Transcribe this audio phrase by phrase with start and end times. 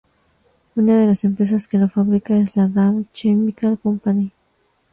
[0.75, 4.31] Una de las empresas que lo fabrica es la Dow Chemical Company.